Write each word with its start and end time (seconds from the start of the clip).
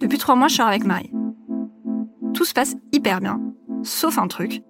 Depuis 0.00 0.18
trois 0.18 0.36
mois, 0.36 0.48
je 0.48 0.54
suis 0.54 0.62
avec 0.62 0.84
Marie. 0.84 1.12
Tout 2.34 2.44
se 2.44 2.54
passe 2.54 2.76
hyper 2.92 3.20
bien, 3.20 3.40
sauf 3.82 4.18
un 4.18 4.28
truc. 4.28 4.62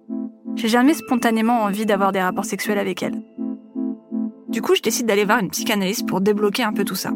J'ai 0.55 0.67
jamais 0.67 0.95
spontanément 0.95 1.61
envie 1.61 1.85
d'avoir 1.85 2.11
des 2.11 2.21
rapports 2.21 2.45
sexuels 2.45 2.79
avec 2.79 3.03
elle. 3.03 3.21
Du 4.47 4.63
coup, 4.63 4.73
je 4.75 4.81
décide 4.81 5.05
d'aller 5.05 5.25
voir 5.25 5.39
une 5.39 5.51
psychanalyste 5.51 6.07
pour 6.07 6.21
débloquer 6.21 6.63
un 6.63 6.73
peu 6.73 6.83
tout 6.83 6.95
ça. 6.95 7.11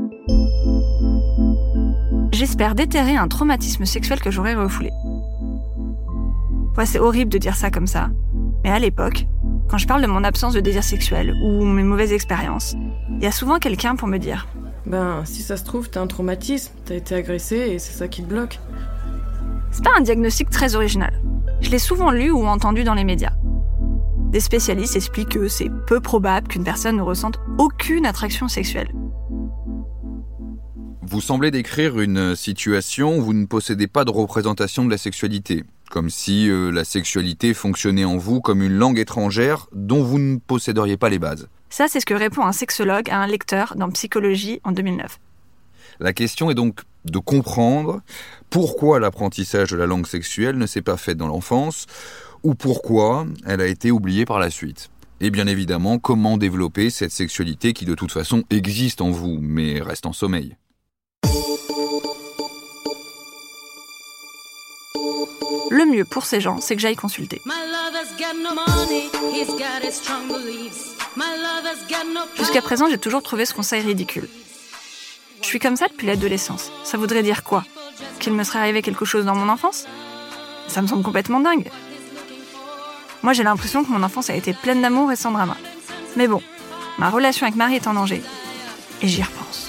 J'espère 2.32 2.76
déterrer 2.76 3.16
un 3.16 3.28
traumatisme 3.28 3.86
sexuel 3.86 4.20
que 4.20 4.30
j'aurais 4.30 4.54
refoulé. 4.56 4.92
Ouais, 6.78 6.86
c'est 6.86 7.00
horrible 7.00 7.32
de 7.32 7.40
dire 7.40 7.56
ça 7.56 7.72
comme 7.72 7.88
ça, 7.88 8.12
mais 8.64 8.70
à 8.70 8.80
l'époque, 8.80 9.26
quand 9.70 9.78
je 9.80 9.88
parle 9.88 10.04
de 10.04 10.08
mon 10.08 10.24
absence 10.24 10.54
de 10.54 10.60
désir 10.60 10.84
sexuel 10.84 11.34
ou 11.44 11.66
mes 11.66 11.84
mauvaises 11.84 12.14
expériences, 12.14 12.76
il 13.10 13.24
y 13.24 13.28
a 13.28 13.32
souvent 13.32 13.58
quelqu'un 13.58 13.96
pour 13.96 14.08
me 14.08 14.20
dire 14.20 14.48
Ben, 14.86 15.24
si 15.26 15.42
ça 15.42 15.58
se 15.58 15.64
trouve, 15.64 15.90
t'as 15.90 16.02
un 16.02 16.08
traumatisme, 16.08 16.74
t'as 16.86 16.96
été 16.96 17.16
agressé 17.16 17.56
et 17.56 17.80
c'est 17.80 17.94
ça 17.94 18.08
qui 18.08 18.22
te 18.24 18.28
bloque. 18.28 18.60
C'est 19.72 19.84
pas 19.84 19.92
un 19.98 20.02
diagnostic 20.02 20.50
très 20.50 20.76
original. 20.76 21.22
Je 21.62 21.70
l'ai 21.70 21.80
souvent 21.80 22.12
lu 22.12 22.32
ou 22.32 22.46
entendu 22.46 22.84
dans 22.84 22.94
les 22.94 23.06
médias. 23.06 23.34
Des 24.32 24.40
spécialistes 24.40 24.96
expliquent 24.96 25.30
que 25.30 25.48
c'est 25.48 25.72
peu 25.88 26.00
probable 26.00 26.48
qu'une 26.48 26.64
personne 26.64 26.98
ne 26.98 27.02
ressente 27.02 27.40
aucune 27.58 28.06
attraction 28.06 28.48
sexuelle. 28.48 28.92
Vous 31.02 31.22
semblez 31.22 31.52
décrire 31.52 32.00
une 32.00 32.36
situation 32.36 33.18
où 33.18 33.22
vous 33.22 33.34
ne 33.34 33.46
possédez 33.46 33.88
pas 33.88 34.04
de 34.04 34.12
représentation 34.12 34.84
de 34.86 34.90
la 34.90 34.98
sexualité, 34.98 35.64
comme 35.92 36.10
si 36.10 36.50
euh, 36.50 36.72
la 36.72 36.84
sexualité 36.84 37.54
fonctionnait 37.54 38.06
en 38.06 38.18
vous 38.18 38.42
comme 38.42 38.64
une 38.64 38.74
langue 38.74 38.98
étrangère 38.98 39.68
dont 39.74 40.04
vous 40.04 40.18
ne 40.18 40.38
posséderiez 40.38 40.98
pas 40.98 41.10
les 41.10 41.20
bases. 41.20 41.48
Ça, 41.74 41.88
c'est 41.88 42.00
ce 42.00 42.06
que 42.06 42.14
répond 42.14 42.44
un 42.44 42.52
sexologue 42.52 43.10
à 43.10 43.18
un 43.18 43.26
lecteur 43.26 43.74
dans 43.76 43.90
Psychologie 43.90 44.60
en 44.64 44.74
2009. 44.74 45.18
La 46.00 46.14
question 46.14 46.52
est 46.52 46.54
donc 46.54 46.82
de 47.06 47.18
comprendre 47.18 48.02
pourquoi 48.52 49.00
l'apprentissage 49.00 49.72
de 49.72 49.78
la 49.78 49.88
langue 49.88 50.06
sexuelle 50.06 50.60
ne 50.60 50.68
s'est 50.68 50.84
pas 50.84 50.98
fait 50.98 51.16
dans 51.16 51.26
l'enfance 51.26 51.88
ou 52.44 52.54
pourquoi 52.54 53.26
elle 53.48 53.60
a 53.60 53.66
été 53.66 53.90
oubliée 53.90 54.24
par 54.24 54.38
la 54.38 54.52
suite. 54.52 54.92
Et 55.20 55.32
bien 55.32 55.48
évidemment, 55.48 55.98
comment 55.98 56.38
développer 56.38 56.92
cette 56.92 57.12
sexualité 57.12 57.74
qui 57.74 57.86
de 57.86 57.96
toute 57.96 58.12
façon 58.12 58.44
existe 58.52 59.02
en 59.02 59.10
vous, 59.10 59.40
mais 59.42 59.82
reste 59.82 60.06
en 60.06 60.14
sommeil. 60.14 60.56
Le 65.72 65.92
mieux 65.92 66.06
pour 66.06 66.28
ces 66.28 66.40
gens, 66.40 66.62
c'est 66.62 66.76
que 66.76 66.82
j'aille 66.84 66.96
consulter. 66.96 67.42
Jusqu'à 72.38 72.62
présent, 72.62 72.88
j'ai 72.90 72.98
toujours 72.98 73.24
trouvé 73.24 73.46
ce 73.46 73.54
conseil 73.54 73.82
ridicule. 73.82 74.28
Je 75.42 75.48
suis 75.48 75.60
comme 75.60 75.76
ça 75.76 75.88
depuis 75.88 76.08
l'adolescence. 76.08 76.72
Ça 76.84 76.98
voudrait 76.98 77.24
dire 77.24 77.44
quoi? 77.44 77.64
Qu'il 78.20 78.34
me 78.34 78.44
serait 78.44 78.60
arrivé 78.60 78.82
quelque 78.82 79.06
chose 79.06 79.26
dans 79.26 79.36
mon 79.36 79.50
enfance? 79.50 79.86
Ça 80.68 80.82
me 80.82 80.88
semble 80.88 81.04
complètement 81.04 81.40
dingue. 81.40 81.70
Moi, 83.22 83.34
j'ai 83.34 83.44
l'impression 83.44 83.84
que 83.84 83.92
mon 83.92 84.04
enfance 84.04 84.30
a 84.30 84.36
été 84.36 84.54
pleine 84.54 84.82
d'amour 84.82 85.12
et 85.12 85.16
sans 85.16 85.32
drama. 85.32 85.56
Mais 86.16 86.28
bon, 86.28 86.42
ma 86.98 87.10
relation 87.10 87.46
avec 87.46 87.56
Marie 87.56 87.76
est 87.76 87.88
en 87.88 87.94
danger. 87.94 88.22
Et 89.02 89.08
j'y 89.08 89.22
repense. 89.22 89.63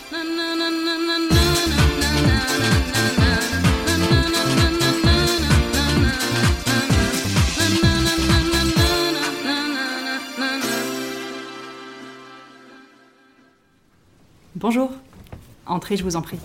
Entrez, 15.74 15.96
je 15.96 16.04
vous 16.04 16.14
en 16.14 16.22
prie. 16.22 16.38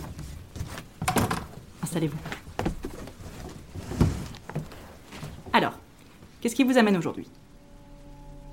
Installez-vous. 1.84 2.18
Alors, 5.54 5.74
qu'est-ce 6.42 6.56
qui 6.56 6.64
vous 6.64 6.80
amène 6.80 6.98
aujourd'hui? 6.98 7.30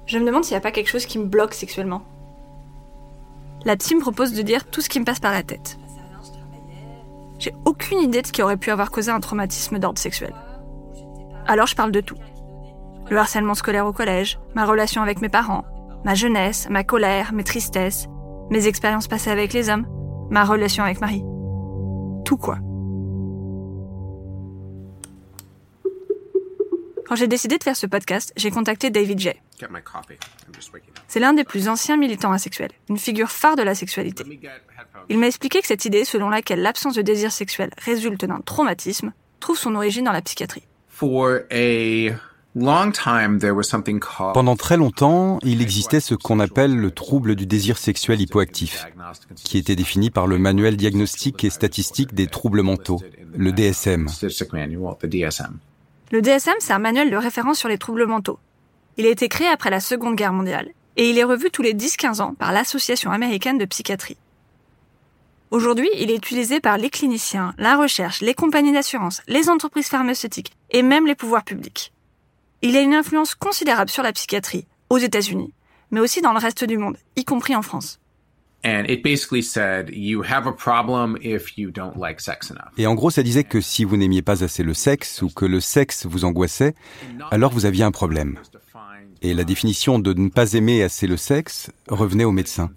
Je 0.05 0.19
me 0.19 0.27
demande 0.27 0.45
s'il 0.45 0.53
n'y 0.53 0.59
a 0.59 0.61
pas 0.61 0.73
quelque 0.73 0.91
chose 0.91 1.07
qui 1.07 1.19
me 1.19 1.25
bloque 1.25 1.55
sexuellement. 1.55 2.03
La 3.65 3.75
psy 3.79 3.95
me 3.95 4.03
propose 4.03 4.35
de 4.35 4.43
dire 4.43 4.67
tout 4.67 4.83
ce 4.83 4.91
qui 4.91 5.01
me 5.01 5.07
passe 5.07 5.19
par 5.19 5.33
la 5.33 5.43
tête. 5.43 5.79
J'ai 7.39 7.55
aucune 7.65 8.01
idée 8.01 8.21
de 8.21 8.27
ce 8.27 8.33
qui 8.33 8.43
aurait 8.43 8.59
pu 8.59 8.71
avoir 8.71 8.91
causé 8.91 9.11
un 9.11 9.21
traumatisme 9.21 9.79
d'ordre 9.79 9.99
sexuel. 9.99 10.35
Alors 11.47 11.67
je 11.67 11.75
parle 11.75 11.91
de 11.91 12.03
tout. 12.03 12.19
Le 13.09 13.17
harcèlement 13.17 13.55
scolaire 13.55 13.87
au 13.87 13.95
collège, 13.95 14.39
ma 14.55 14.67
relation 14.67 15.01
avec 15.01 15.23
mes 15.23 15.31
parents, 15.31 15.65
ma 16.05 16.15
jeunesse, 16.15 16.69
ma 16.69 16.85
colère, 16.85 17.33
mes 17.33 17.45
tristesses, 17.45 18.09
mes 18.51 18.67
expériences 18.67 19.09
passées 19.09 19.31
avec 19.31 19.55
les 19.55 19.71
hommes, 19.71 19.87
ma 20.31 20.45
relation 20.45 20.85
avec 20.85 21.01
Marie. 21.01 21.23
Tout 22.25 22.37
quoi. 22.37 22.59
Quand 27.07 27.15
j'ai 27.15 27.29
décidé 27.29 27.57
de 27.57 27.63
faire 27.63 27.77
ce 27.77 27.87
podcast, 27.87 28.33
j'ai 28.37 28.51
contacté 28.51 28.91
David 28.91 29.21
Jay. 29.21 29.41
C'est 31.07 31.21
l'un 31.21 31.35
des 31.35 31.45
plus 31.45 31.69
anciens 31.69 31.97
militants 31.97 32.33
asexuels, 32.33 32.73
une 32.89 32.99
figure 32.99 33.31
phare 33.31 33.55
de 33.55 33.63
la 33.63 33.77
sexualité. 33.77 34.25
Il 35.09 35.19
m'a 35.19 35.29
expliqué 35.29 35.61
que 35.61 35.67
cette 35.69 35.85
idée 35.85 36.05
selon 36.05 36.29
laquelle 36.29 36.63
l'absence 36.63 36.95
de 36.95 37.03
désir 37.03 37.31
sexuel 37.31 37.71
résulte 37.79 38.25
d'un 38.25 38.41
traumatisme 38.41 39.13
trouve 39.39 39.57
son 39.57 39.77
origine 39.77 40.05
dans 40.05 40.13
la 40.13 40.23
psychiatrie. 40.23 40.67
Pendant 42.59 44.57
très 44.57 44.77
longtemps, 44.79 45.39
il 45.43 45.61
existait 45.61 46.01
ce 46.01 46.15
qu'on 46.15 46.41
appelle 46.41 46.75
le 46.75 46.91
trouble 46.91 47.35
du 47.35 47.45
désir 47.45 47.77
sexuel 47.77 48.19
hypoactif, 48.21 48.87
qui 49.35 49.59
était 49.59 49.77
défini 49.77 50.11
par 50.11 50.27
le 50.27 50.39
manuel 50.39 50.79
diagnostique 50.79 51.45
et 51.45 51.51
statistique 51.51 52.15
des 52.15 52.27
troubles 52.27 52.63
mentaux, 52.63 53.03
le 53.37 53.53
DSM. 53.53 54.07
Le 56.13 56.23
DSM, 56.23 56.55
c'est 56.61 56.73
un 56.73 56.79
manuel 56.79 57.11
de 57.11 57.17
référence 57.17 57.59
sur 57.59 57.69
les 57.69 57.77
troubles 57.77 58.07
mentaux. 58.07 58.39
Il 58.97 59.05
a 59.05 59.11
été 59.11 59.29
créé 59.29 59.49
après 59.49 59.69
la 59.69 59.81
Seconde 59.81 60.17
Guerre 60.17 60.33
mondiale 60.33 60.71
et 60.97 61.11
il 61.11 61.19
est 61.19 61.25
revu 61.25 61.51
tous 61.51 61.63
les 61.63 61.75
10-15 61.75 62.23
ans 62.23 62.35
par 62.39 62.53
l'Association 62.53 63.11
américaine 63.11 63.59
de 63.59 63.67
psychiatrie. 63.67 64.17
Aujourd'hui, 65.51 65.91
il 65.99 66.11
est 66.11 66.17
utilisé 66.17 66.61
par 66.61 66.79
les 66.79 66.89
cliniciens, 66.89 67.53
la 67.59 67.77
recherche, 67.77 68.23
les 68.23 68.35
compagnies 68.35 68.73
d'assurance, 68.73 69.21
les 69.29 69.51
entreprises 69.51 69.89
pharmaceutiques 69.89 70.53
et 70.71 70.83
même 70.83 71.07
les 71.07 71.15
pouvoirs 71.15 71.45
publics. 71.45 71.93
Il 72.63 72.77
a 72.77 72.81
une 72.81 72.95
influence 72.95 73.35
considérable 73.35 73.91
sur 73.91 74.03
la 74.03 74.13
psychiatrie, 74.13 74.67
aux 74.89 74.99
États-Unis, 74.99 75.53
mais 75.91 76.01
aussi 76.01 76.23
dans 76.23 76.33
le 76.33 76.39
reste 76.39 76.65
du 76.65 76.79
monde, 76.79 76.97
y 77.17 77.25
compris 77.25 77.55
en 77.55 77.63
France. 77.63 78.01
Et 78.65 78.97
en 82.87 82.95
gros, 82.95 83.11
ça 83.11 83.23
disait 83.23 83.45
que 83.45 83.61
si 83.61 83.85
vous 83.85 83.97
n'aimiez 83.97 84.23
pas 84.23 84.43
assez 84.43 84.63
le 84.63 84.75
sexe 84.75 85.23
ou 85.23 85.29
que 85.29 85.45
le 85.45 85.61
sexe 85.61 86.07
vous 86.07 86.25
angoissait, 86.25 86.75
alors 87.31 87.53
vous 87.53 87.67
aviez 87.67 87.85
un 87.85 87.93
problème. 87.93 88.39
Et 89.23 89.35
la 89.35 89.45
définition 89.45 89.99
de 89.99 90.13
ne 90.15 90.29
pas 90.29 90.55
aimer 90.55 90.83
assez 90.83 91.07
le 91.07 91.17
sexe 91.17 91.71
revenait 91.89 92.25
au 92.25 92.33
médecin. 92.33 92.71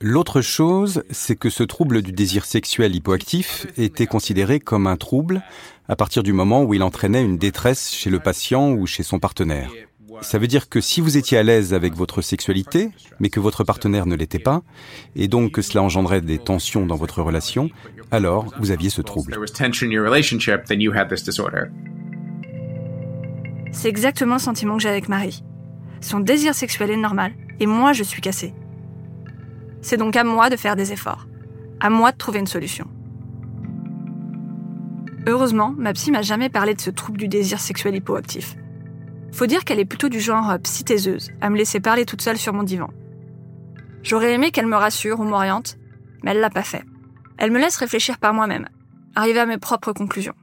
L'autre 0.00 0.40
chose, 0.40 1.04
c'est 1.10 1.36
que 1.36 1.48
ce 1.48 1.62
trouble 1.62 2.02
du 2.02 2.10
désir 2.10 2.44
sexuel 2.44 2.96
hypoactif 2.96 3.68
était 3.76 4.08
considéré 4.08 4.58
comme 4.58 4.88
un 4.88 4.96
trouble 4.96 5.42
à 5.92 5.94
partir 5.94 6.22
du 6.22 6.32
moment 6.32 6.62
où 6.62 6.72
il 6.72 6.82
entraînait 6.82 7.22
une 7.22 7.36
détresse 7.36 7.92
chez 7.92 8.08
le 8.08 8.18
patient 8.18 8.72
ou 8.72 8.86
chez 8.86 9.02
son 9.02 9.18
partenaire. 9.18 9.70
Ça 10.22 10.38
veut 10.38 10.46
dire 10.46 10.70
que 10.70 10.80
si 10.80 11.02
vous 11.02 11.18
étiez 11.18 11.36
à 11.36 11.42
l'aise 11.42 11.74
avec 11.74 11.92
votre 11.92 12.22
sexualité, 12.22 12.88
mais 13.20 13.28
que 13.28 13.40
votre 13.40 13.62
partenaire 13.62 14.06
ne 14.06 14.16
l'était 14.16 14.38
pas, 14.38 14.62
et 15.16 15.28
donc 15.28 15.52
que 15.52 15.60
cela 15.60 15.82
engendrait 15.82 16.22
des 16.22 16.38
tensions 16.38 16.86
dans 16.86 16.96
votre 16.96 17.20
relation, 17.20 17.68
alors 18.10 18.54
vous 18.58 18.70
aviez 18.70 18.88
ce 18.88 19.02
trouble. 19.02 19.36
C'est 23.70 23.88
exactement 23.88 24.34
le 24.36 24.40
sentiment 24.40 24.76
que 24.78 24.82
j'ai 24.82 24.88
avec 24.88 25.10
Marie. 25.10 25.44
Son 26.00 26.20
désir 26.20 26.54
sexuel 26.54 26.90
est 26.90 26.96
normal, 26.96 27.34
et 27.60 27.66
moi 27.66 27.92
je 27.92 28.02
suis 28.02 28.22
cassée. 28.22 28.54
C'est 29.82 29.98
donc 29.98 30.16
à 30.16 30.24
moi 30.24 30.48
de 30.48 30.56
faire 30.56 30.74
des 30.74 30.90
efforts, 30.92 31.26
à 31.80 31.90
moi 31.90 32.12
de 32.12 32.16
trouver 32.16 32.38
une 32.38 32.46
solution. 32.46 32.86
Heureusement, 35.26 35.74
ma 35.78 35.92
psy 35.92 36.10
m'a 36.10 36.22
jamais 36.22 36.48
parlé 36.48 36.74
de 36.74 36.80
ce 36.80 36.90
trouble 36.90 37.18
du 37.18 37.28
désir 37.28 37.60
sexuel 37.60 37.94
hypoactif. 37.94 38.56
Faut 39.32 39.46
dire 39.46 39.64
qu'elle 39.64 39.78
est 39.78 39.84
plutôt 39.84 40.08
du 40.08 40.20
genre 40.20 40.58
psythéseuse, 40.62 41.30
à 41.40 41.48
me 41.48 41.56
laisser 41.56 41.80
parler 41.80 42.04
toute 42.04 42.22
seule 42.22 42.38
sur 42.38 42.52
mon 42.52 42.64
divan. 42.64 42.90
J'aurais 44.02 44.34
aimé 44.34 44.50
qu'elle 44.50 44.66
me 44.66 44.76
rassure 44.76 45.20
ou 45.20 45.24
m'oriente, 45.24 45.78
mais 46.22 46.32
elle 46.32 46.40
l'a 46.40 46.50
pas 46.50 46.64
fait. 46.64 46.84
Elle 47.38 47.52
me 47.52 47.60
laisse 47.60 47.76
réfléchir 47.76 48.18
par 48.18 48.34
moi-même, 48.34 48.68
arriver 49.14 49.38
à 49.38 49.46
mes 49.46 49.58
propres 49.58 49.92
conclusions. 49.92 50.34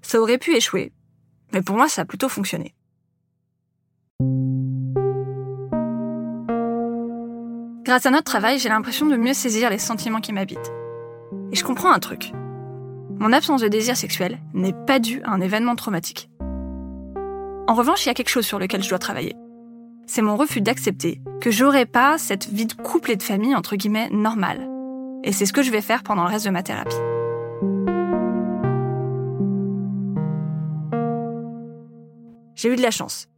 Ça 0.00 0.20
aurait 0.20 0.38
pu 0.38 0.56
échouer, 0.56 0.92
mais 1.52 1.60
pour 1.60 1.76
moi 1.76 1.88
ça 1.88 2.02
a 2.02 2.04
plutôt 2.06 2.30
fonctionné. 2.30 2.74
Grâce 7.84 8.06
à 8.06 8.10
notre 8.10 8.24
travail, 8.24 8.58
j'ai 8.58 8.68
l'impression 8.68 9.06
de 9.06 9.16
mieux 9.16 9.34
saisir 9.34 9.68
les 9.68 9.78
sentiments 9.78 10.20
qui 10.20 10.32
m'habitent. 10.32 10.72
Et 11.52 11.56
je 11.56 11.64
comprends 11.64 11.92
un 11.92 11.98
truc. 11.98 12.32
Mon 13.20 13.34
absence 13.34 13.60
de 13.60 13.68
désir 13.68 13.98
sexuel 13.98 14.38
n'est 14.54 14.72
pas 14.72 14.98
due 14.98 15.20
à 15.24 15.32
un 15.32 15.42
événement 15.42 15.76
traumatique. 15.76 16.30
En 17.68 17.74
revanche, 17.74 18.06
il 18.06 18.08
y 18.08 18.10
a 18.10 18.14
quelque 18.14 18.30
chose 18.30 18.46
sur 18.46 18.58
lequel 18.58 18.82
je 18.82 18.88
dois 18.88 18.98
travailler. 18.98 19.36
C'est 20.06 20.22
mon 20.22 20.38
refus 20.38 20.62
d'accepter 20.62 21.20
que 21.42 21.50
j'aurais 21.50 21.84
pas 21.84 22.16
cette 22.16 22.48
vie 22.48 22.64
de 22.64 22.72
couple 22.72 23.10
et 23.10 23.16
de 23.16 23.22
famille 23.22 23.54
entre 23.54 23.76
guillemets 23.76 24.08
normale. 24.08 24.66
Et 25.22 25.32
c'est 25.32 25.44
ce 25.44 25.52
que 25.52 25.62
je 25.62 25.70
vais 25.70 25.82
faire 25.82 26.02
pendant 26.02 26.24
le 26.24 26.30
reste 26.30 26.46
de 26.46 26.50
ma 26.50 26.62
thérapie. 26.62 26.96
J'ai 32.54 32.72
eu 32.72 32.76
de 32.76 32.82
la 32.82 32.90
chance. 32.90 33.28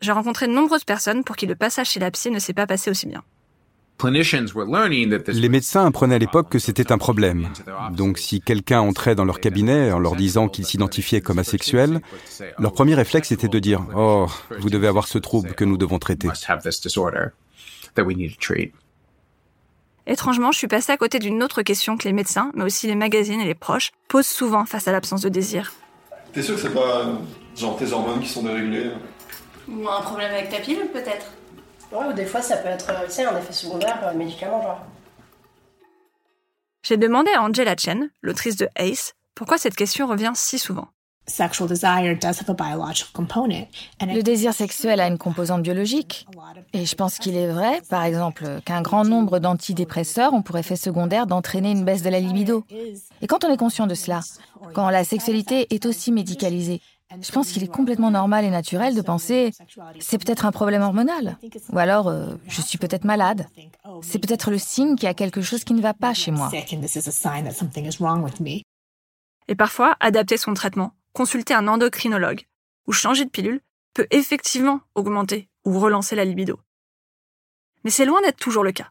J'ai 0.00 0.12
rencontré 0.12 0.46
de 0.46 0.52
nombreuses 0.52 0.84
personnes 0.84 1.22
pour 1.22 1.36
qui 1.36 1.44
le 1.44 1.54
passage 1.54 1.90
chez 1.90 2.00
la 2.00 2.08
ne 2.08 2.38
s'est 2.38 2.54
pas 2.54 2.66
passé 2.66 2.90
aussi 2.90 3.06
bien. 3.06 3.22
Les 4.04 5.48
médecins 5.48 5.86
apprenaient 5.86 6.14
à 6.14 6.18
l'époque 6.18 6.48
que 6.48 6.58
c'était 6.58 6.92
un 6.92 6.98
problème. 6.98 7.48
Donc 7.92 8.18
si 8.18 8.40
quelqu'un 8.40 8.80
entrait 8.80 9.14
dans 9.14 9.24
leur 9.24 9.40
cabinet 9.40 9.90
en 9.90 9.98
leur 9.98 10.14
disant 10.14 10.48
qu'il 10.48 10.64
s'identifiait 10.64 11.20
comme 11.20 11.38
asexuel, 11.38 12.00
leur 12.58 12.72
premier 12.72 12.94
réflexe 12.94 13.32
était 13.32 13.48
de 13.48 13.58
dire⁇ 13.58 13.80
Oh, 13.96 14.26
vous 14.60 14.70
devez 14.70 14.86
avoir 14.86 15.08
ce 15.08 15.18
trouble 15.18 15.54
que 15.54 15.64
nous 15.64 15.76
devons 15.76 15.98
traiter⁇ 15.98 16.28
Étrangement, 20.06 20.52
je 20.52 20.58
suis 20.58 20.68
passée 20.68 20.92
à 20.92 20.96
côté 20.96 21.18
d'une 21.18 21.42
autre 21.42 21.62
question 21.62 21.98
que 21.98 22.04
les 22.04 22.14
médecins, 22.14 22.50
mais 22.54 22.64
aussi 22.64 22.86
les 22.86 22.94
magazines 22.94 23.40
et 23.40 23.44
les 23.44 23.54
proches, 23.54 23.90
posent 24.08 24.26
souvent 24.26 24.64
face 24.64 24.88
à 24.88 24.92
l'absence 24.92 25.20
de 25.20 25.28
désir. 25.28 25.74
T'es 26.32 26.42
sûr 26.42 26.54
que 26.54 26.62
c'est 26.62 26.72
pas 26.72 27.18
genre 27.56 27.76
tes 27.76 27.92
hormones 27.92 28.20
qui 28.20 28.28
sont 28.28 28.42
déréglées 28.42 28.90
Ou 29.68 29.86
un 29.88 30.00
problème 30.00 30.32
avec 30.32 30.50
ta 30.50 30.60
pilule 30.60 30.88
peut-être? 30.92 31.26
Ouais, 31.92 32.06
ou 32.06 32.12
des 32.12 32.26
fois 32.26 32.42
ça 32.42 32.56
peut 32.58 32.68
être 32.68 32.86
tu 33.06 33.10
sais, 33.10 33.24
un 33.24 33.36
effet 33.38 33.52
secondaire, 33.52 33.98
un 34.06 34.14
médicament 34.14 34.62
genre. 34.62 34.80
J'ai 36.82 36.96
demandé 36.96 37.30
à 37.32 37.42
Angela 37.42 37.74
Chen, 37.76 38.10
l'autrice 38.22 38.56
de 38.56 38.68
Ace, 38.76 39.14
pourquoi 39.34 39.58
cette 39.58 39.76
question 39.76 40.06
revient 40.06 40.32
si 40.34 40.58
souvent. 40.58 40.88
Le 44.00 44.22
désir 44.22 44.54
sexuel 44.54 45.00
a 45.00 45.06
une 45.06 45.18
composante 45.18 45.62
biologique. 45.62 46.26
Et 46.72 46.86
je 46.86 46.94
pense 46.94 47.18
qu'il 47.18 47.36
est 47.36 47.48
vrai, 47.48 47.82
par 47.90 48.04
exemple, 48.04 48.60
qu'un 48.64 48.80
grand 48.80 49.04
nombre 49.04 49.38
d'antidépresseurs 49.38 50.32
ont 50.32 50.42
pour 50.42 50.56
effet 50.56 50.76
secondaire 50.76 51.26
d'entraîner 51.26 51.70
une 51.70 51.84
baisse 51.84 52.02
de 52.02 52.08
la 52.08 52.20
libido. 52.20 52.64
Et 53.20 53.26
quand 53.26 53.44
on 53.44 53.52
est 53.52 53.58
conscient 53.58 53.86
de 53.86 53.94
cela, 53.94 54.20
quand 54.74 54.88
la 54.88 55.04
sexualité 55.04 55.66
est 55.74 55.84
aussi 55.86 56.12
médicalisée, 56.12 56.80
je 57.20 57.32
pense 57.32 57.52
qu'il 57.52 57.62
est 57.62 57.72
complètement 57.72 58.10
normal 58.10 58.44
et 58.44 58.50
naturel 58.50 58.94
de 58.94 59.00
penser 59.00 59.52
c'est 59.98 60.18
peut-être 60.18 60.44
un 60.44 60.52
problème 60.52 60.82
hormonal 60.82 61.38
ou 61.70 61.78
alors 61.78 62.08
euh, 62.08 62.34
je 62.46 62.60
suis 62.60 62.78
peut-être 62.78 63.04
malade. 63.04 63.46
C'est 64.02 64.18
peut-être 64.18 64.50
le 64.50 64.58
signe 64.58 64.94
qu'il 64.96 65.04
y 65.04 65.10
a 65.10 65.14
quelque 65.14 65.40
chose 65.40 65.64
qui 65.64 65.74
ne 65.74 65.80
va 65.80 65.94
pas 65.94 66.14
chez 66.14 66.30
moi. 66.30 66.50
Et 69.48 69.54
parfois, 69.54 69.96
adapter 70.00 70.36
son 70.36 70.52
traitement, 70.52 70.92
consulter 71.14 71.54
un 71.54 71.66
endocrinologue 71.68 72.46
ou 72.86 72.92
changer 72.92 73.24
de 73.24 73.30
pilule 73.30 73.62
peut 73.94 74.06
effectivement 74.10 74.80
augmenter 74.94 75.48
ou 75.64 75.78
relancer 75.78 76.14
la 76.14 76.24
libido. 76.24 76.60
Mais 77.84 77.90
c'est 77.90 78.04
loin 78.04 78.20
d'être 78.20 78.38
toujours 78.38 78.64
le 78.64 78.72
cas. 78.72 78.90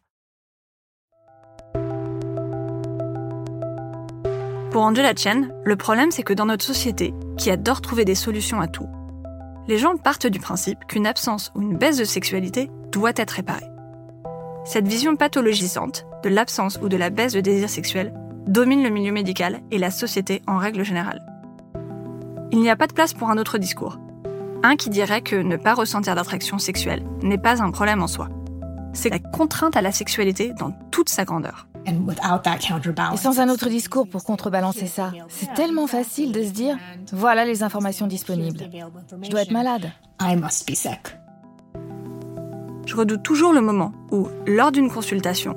Pour 4.72 4.82
Angela 4.82 5.14
Chen, 5.16 5.54
le 5.64 5.76
problème 5.78 6.12
c'est 6.12 6.24
que 6.24 6.34
dans 6.34 6.46
notre 6.46 6.66
société, 6.66 7.14
qui 7.38 7.50
adore 7.50 7.80
trouver 7.80 8.04
des 8.04 8.16
solutions 8.16 8.60
à 8.60 8.68
tout, 8.68 8.88
les 9.68 9.78
gens 9.78 9.96
partent 9.96 10.28
du 10.28 10.40
principe 10.40 10.86
qu'une 10.88 11.08
absence 11.08 11.52
ou 11.56 11.62
une 11.62 11.78
baisse 11.78 11.98
de 11.98 12.04
sexualité 12.04 12.70
doit 12.92 13.14
être 13.16 13.32
réparée. 13.32 13.66
Cette 14.66 14.88
vision 14.88 15.16
pathologisante 15.16 16.06
de 16.24 16.30
l'absence 16.30 16.80
ou 16.82 16.90
de 16.90 16.98
la 16.98 17.10
baisse 17.10 17.34
de 17.34 17.40
désir 17.40 17.70
sexuel 17.70 18.14
domine 18.46 18.84
le 18.84 18.90
milieu 18.90 19.14
médical 19.14 19.62
et 19.72 19.78
la 19.78 19.92
société 19.92 20.42
en 20.48 20.58
règle 20.58 20.84
générale. 20.84 21.26
Il 22.52 22.60
n'y 22.60 22.70
a 22.70 22.76
pas 22.76 22.88
de 22.88 22.94
place 22.94 23.14
pour 23.14 23.30
un 23.30 23.38
autre 23.38 23.58
discours. 23.58 24.00
Un 24.64 24.76
qui 24.76 24.90
dirait 24.90 25.22
que 25.22 25.36
ne 25.36 25.56
pas 25.56 25.76
ressentir 25.76 26.16
d'attraction 26.16 26.60
sexuelle 26.60 27.06
n'est 27.22 27.38
pas 27.38 27.62
un 27.62 27.72
problème 27.72 28.02
en 28.02 28.08
soi. 28.08 28.28
C'est 28.92 29.10
la 29.10 29.20
contrainte 29.20 29.78
à 29.78 29.82
la 29.82 29.92
sexualité 29.92 30.54
dans 30.60 30.72
toute 30.92 31.10
sa 31.10 31.24
grandeur. 31.24 31.68
Et 31.88 33.18
sans 33.18 33.40
un 33.40 33.50
autre 33.50 33.70
discours 33.70 34.08
pour 34.10 34.24
contrebalancer 34.24 34.88
ça, 34.88 35.12
c'est 35.30 35.54
tellement 35.54 35.88
facile 35.88 36.32
de 36.32 36.44
se 36.44 36.50
dire 36.50 36.78
voilà 37.14 37.46
les 37.46 37.64
informations 37.64 38.08
disponibles. 38.08 38.70
Je 39.22 39.30
dois 39.30 39.44
être 39.44 39.52
malade. 39.52 39.92
Je 42.86 42.96
redoute 42.96 43.24
toujours 43.24 43.54
le 43.54 43.62
moment 43.62 43.94
où, 44.12 44.28
lors 44.46 44.72
d'une 44.72 44.90
consultation, 44.90 45.56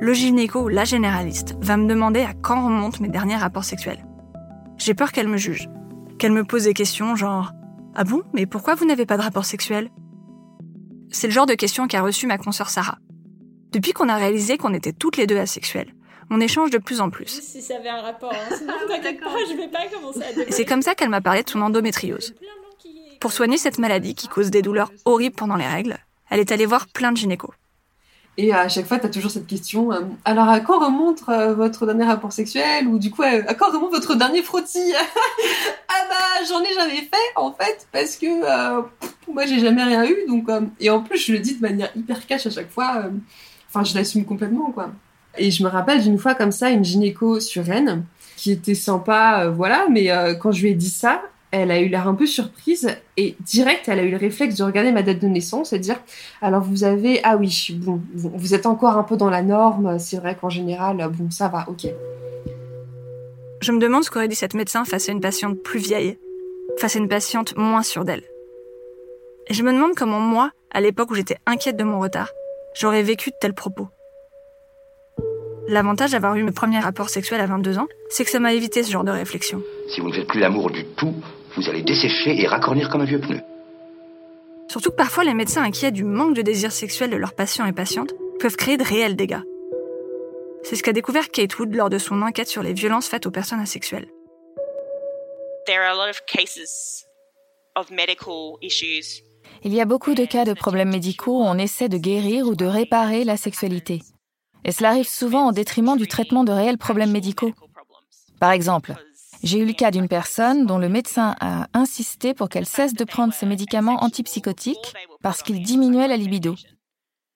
le 0.00 0.14
gynéco 0.14 0.62
ou 0.62 0.68
la 0.68 0.84
généraliste 0.84 1.54
va 1.60 1.76
me 1.76 1.86
demander 1.86 2.22
à 2.22 2.32
quand 2.34 2.64
remontent 2.64 2.98
mes 3.00 3.08
derniers 3.08 3.36
rapports 3.36 3.64
sexuels. 3.64 4.04
J'ai 4.78 4.94
peur 4.94 5.12
qu'elle 5.12 5.28
me 5.28 5.36
juge, 5.36 5.68
qu'elle 6.18 6.32
me 6.32 6.44
pose 6.44 6.64
des 6.64 6.74
questions 6.74 7.14
genre 7.14 7.52
Ah 7.94 8.04
bon, 8.04 8.22
mais 8.32 8.46
pourquoi 8.46 8.74
vous 8.74 8.84
n'avez 8.86 9.06
pas 9.06 9.16
de 9.16 9.22
rapport 9.22 9.44
sexuel? 9.44 9.90
C'est 11.10 11.26
le 11.26 11.32
genre 11.32 11.46
de 11.46 11.54
questions 11.54 11.86
qu'a 11.86 12.02
reçu 12.02 12.26
ma 12.26 12.38
consoeur 12.38 12.70
Sarah. 12.70 12.98
Depuis 13.72 13.92
qu'on 13.92 14.10
a 14.10 14.16
réalisé 14.16 14.58
qu'on 14.58 14.74
était 14.74 14.92
toutes 14.92 15.16
les 15.16 15.26
deux 15.26 15.38
asexuelles, 15.38 15.94
on 16.30 16.40
échange 16.40 16.70
de 16.70 16.78
plus 16.78 17.00
en 17.00 17.08
plus. 17.08 17.40
Si 17.40 17.62
ça 17.62 17.76
avait 17.76 17.88
un 17.88 18.02
rapport, 18.02 18.32
hein. 18.32 18.54
sinon 18.56 18.72
t'inquiète 18.86 19.20
pas, 19.20 19.30
je 19.50 19.56
vais 19.56 19.68
pas 19.68 19.86
commencer 19.92 20.22
à 20.22 20.42
Et 20.42 20.52
c'est 20.52 20.66
comme 20.66 20.82
ça 20.82 20.94
qu'elle 20.94 21.08
m'a 21.08 21.22
parlé 21.22 21.42
de 21.42 21.48
son 21.48 21.62
endométriose. 21.62 22.34
Pour 23.18 23.32
soigner 23.32 23.56
cette 23.56 23.78
maladie 23.78 24.14
qui 24.14 24.28
cause 24.28 24.50
des 24.50 24.60
douleurs 24.60 24.92
horribles 25.06 25.36
pendant 25.36 25.56
les 25.56 25.66
règles, 25.66 25.96
elle 26.28 26.40
est 26.40 26.52
allée 26.52 26.66
voir 26.66 26.86
plein 26.88 27.12
de 27.12 27.16
gynécos. 27.16 27.54
Et 28.38 28.52
à 28.52 28.68
chaque 28.68 28.86
fois, 28.86 28.98
tu 28.98 29.06
as 29.06 29.10
toujours 29.10 29.30
cette 29.30 29.46
question. 29.46 29.92
euh, 29.92 30.00
alors, 30.24 30.48
à 30.48 30.60
quand 30.60 30.78
remonte 30.84 31.20
euh, 31.28 31.52
votre 31.54 31.84
dernier 31.84 32.04
rapport 32.04 32.32
sexuel? 32.32 32.86
Ou 32.88 32.98
du 32.98 33.10
coup, 33.10 33.22
euh, 33.22 33.42
à 33.46 33.52
quand 33.54 33.70
remonte 33.70 33.92
votre 33.92 34.14
dernier 34.14 34.42
frottis? 34.42 34.92
Ah 35.94 36.04
bah, 36.08 36.44
j'en 36.48 36.62
ai 36.62 36.72
jamais 36.72 37.02
fait, 37.02 37.32
en 37.36 37.52
fait, 37.52 37.86
parce 37.92 38.16
que 38.16 38.26
euh, 38.26 38.82
pff, 39.00 39.14
moi, 39.28 39.44
j'ai 39.44 39.60
jamais 39.60 39.84
rien 39.84 40.04
eu. 40.06 40.16
Donc, 40.26 40.48
euh, 40.48 40.62
et 40.80 40.88
en 40.88 41.02
plus, 41.02 41.18
je 41.18 41.32
le 41.32 41.38
dis 41.38 41.56
de 41.56 41.60
manière 41.60 41.90
hyper 41.94 42.26
cash 42.26 42.46
à 42.46 42.50
chaque 42.50 42.70
fois. 42.70 43.04
Enfin, 43.74 43.84
je 43.84 43.94
l'assume 43.94 44.24
complètement, 44.24 44.70
quoi. 44.70 44.90
Et 45.38 45.50
je 45.50 45.62
me 45.64 45.68
rappelle 45.68 46.02
d'une 46.02 46.18
fois 46.18 46.34
comme 46.34 46.52
ça, 46.52 46.70
une 46.70 46.84
gynéco 46.84 47.40
sur 47.40 47.64
Rennes, 47.64 48.04
qui 48.36 48.52
était 48.52 48.74
sympa, 48.74 49.44
euh, 49.44 49.50
voilà, 49.50 49.86
mais 49.90 50.10
euh, 50.10 50.34
quand 50.34 50.52
je 50.52 50.62
lui 50.62 50.70
ai 50.70 50.74
dit 50.74 50.90
ça, 50.90 51.22
elle 51.52 51.70
a 51.70 51.80
eu 51.80 51.88
l'air 51.88 52.08
un 52.08 52.14
peu 52.14 52.26
surprise 52.26 52.88
et 53.16 53.36
direct, 53.40 53.88
elle 53.88 53.98
a 53.98 54.02
eu 54.02 54.10
le 54.10 54.16
réflexe 54.16 54.56
de 54.56 54.64
regarder 54.64 54.90
ma 54.90 55.02
date 55.02 55.20
de 55.20 55.28
naissance 55.28 55.72
et 55.72 55.78
de 55.78 55.82
dire 55.82 56.00
alors 56.40 56.62
vous 56.62 56.82
avez 56.82 57.20
ah 57.24 57.36
oui 57.36 57.68
bon 57.74 58.00
vous 58.14 58.54
êtes 58.54 58.64
encore 58.64 58.96
un 58.96 59.02
peu 59.02 59.18
dans 59.18 59.28
la 59.28 59.42
norme 59.42 59.98
c'est 59.98 60.16
vrai 60.16 60.34
qu'en 60.34 60.48
général 60.48 61.06
bon 61.12 61.30
ça 61.30 61.48
va 61.48 61.66
ok 61.68 61.88
Je 63.60 63.72
me 63.72 63.78
demande 63.78 64.02
ce 64.02 64.10
qu'aurait 64.10 64.28
dit 64.28 64.34
cette 64.34 64.54
médecin 64.54 64.86
face 64.86 65.10
à 65.10 65.12
une 65.12 65.20
patiente 65.20 65.62
plus 65.62 65.78
vieille, 65.78 66.18
face 66.78 66.96
à 66.96 66.98
une 66.98 67.08
patiente 67.08 67.54
moins 67.58 67.82
sûre 67.82 68.06
d'elle. 68.06 68.24
Et 69.48 69.54
je 69.54 69.62
me 69.62 69.72
demande 69.72 69.94
comment 69.94 70.20
moi, 70.20 70.52
à 70.70 70.80
l'époque 70.80 71.10
où 71.10 71.14
j'étais 71.14 71.36
inquiète 71.46 71.76
de 71.76 71.84
mon 71.84 72.00
retard, 72.00 72.30
j'aurais 72.74 73.02
vécu 73.02 73.30
de 73.30 73.36
tels 73.40 73.54
propos. 73.54 73.88
L'avantage 75.68 76.10
d'avoir 76.10 76.34
eu 76.36 76.42
mes 76.42 76.52
premiers 76.52 76.80
rapports 76.80 77.08
sexuels 77.08 77.40
à 77.40 77.46
22 77.46 77.78
ans, 77.78 77.86
c'est 78.10 78.24
que 78.24 78.30
ça 78.30 78.40
m'a 78.40 78.52
évité 78.52 78.82
ce 78.82 78.90
genre 78.90 79.04
de 79.04 79.12
réflexion. 79.12 79.62
Si 79.88 80.00
vous 80.00 80.08
ne 80.08 80.14
faites 80.14 80.26
plus 80.26 80.40
l'amour 80.40 80.70
du 80.70 80.84
tout, 80.96 81.14
vous 81.56 81.68
allez 81.68 81.82
dessécher 81.82 82.40
et 82.40 82.46
racornir 82.46 82.88
comme 82.90 83.02
un 83.02 83.06
vieux 83.06 83.20
pneu. 83.20 83.40
Surtout 84.68 84.90
que 84.90 84.96
parfois 84.96 85.24
les 85.24 85.34
médecins 85.34 85.62
inquiets 85.62 85.90
du 85.90 86.04
manque 86.04 86.34
de 86.34 86.42
désir 86.42 86.72
sexuel 86.72 87.10
de 87.10 87.16
leurs 87.16 87.34
patients 87.34 87.66
et 87.66 87.72
patientes 87.72 88.14
peuvent 88.40 88.56
créer 88.56 88.76
de 88.76 88.84
réels 88.84 89.16
dégâts. 89.16 89.42
C'est 90.62 90.76
ce 90.76 90.82
qu'a 90.82 90.92
découvert 90.92 91.30
Kate 91.30 91.58
Wood 91.58 91.74
lors 91.74 91.90
de 91.90 91.98
son 91.98 92.22
enquête 92.22 92.48
sur 92.48 92.62
les 92.62 92.72
violences 92.72 93.08
faites 93.08 93.26
aux 93.26 93.30
personnes 93.30 93.60
asexuelles. 93.60 94.08
There 95.66 95.80
are 95.80 95.92
a 95.92 95.94
lot 95.94 96.10
of 96.10 96.24
cases 96.26 97.06
of 97.76 97.90
medical 97.90 98.56
issues 98.62 99.22
Il 99.64 99.72
y 99.72 99.80
a 99.80 99.84
beaucoup 99.84 100.14
de 100.14 100.24
cas 100.24 100.44
de 100.44 100.54
problèmes 100.54 100.90
médicaux 100.90 101.40
où 101.40 101.44
on 101.44 101.56
essaie 101.56 101.88
de 101.88 101.96
guérir 101.96 102.48
ou 102.48 102.56
de 102.56 102.64
réparer 102.64 103.22
la 103.22 103.36
sexualité. 103.36 104.02
Et 104.64 104.72
cela 104.72 104.90
arrive 104.90 105.08
souvent 105.08 105.48
au 105.48 105.52
détriment 105.52 105.96
du 105.96 106.08
traitement 106.08 106.42
de 106.42 106.50
réels 106.50 106.78
problèmes 106.78 107.12
médicaux. 107.12 107.52
Par 108.40 108.50
exemple, 108.50 108.94
j'ai 109.44 109.58
eu 109.58 109.64
le 109.64 109.72
cas 109.72 109.92
d'une 109.92 110.08
personne 110.08 110.66
dont 110.66 110.78
le 110.78 110.88
médecin 110.88 111.36
a 111.40 111.68
insisté 111.74 112.34
pour 112.34 112.48
qu'elle 112.48 112.66
cesse 112.66 112.94
de 112.94 113.04
prendre 113.04 113.32
ses 113.32 113.46
médicaments 113.46 114.02
antipsychotiques 114.02 114.94
parce 115.22 115.42
qu'ils 115.42 115.62
diminuaient 115.62 116.08
la 116.08 116.16
libido. 116.16 116.56